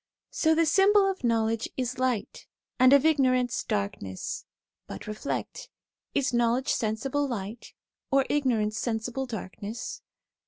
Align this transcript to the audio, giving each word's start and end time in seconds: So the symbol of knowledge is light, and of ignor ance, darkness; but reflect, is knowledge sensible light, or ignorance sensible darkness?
So 0.31 0.55
the 0.55 0.65
symbol 0.65 1.07
of 1.07 1.23
knowledge 1.23 1.69
is 1.77 1.99
light, 1.99 2.47
and 2.79 2.91
of 2.91 3.03
ignor 3.03 3.39
ance, 3.39 3.63
darkness; 3.63 4.45
but 4.87 5.05
reflect, 5.05 5.69
is 6.15 6.33
knowledge 6.33 6.73
sensible 6.73 7.27
light, 7.27 7.75
or 8.09 8.25
ignorance 8.27 8.79
sensible 8.79 9.27
darkness? 9.27 10.01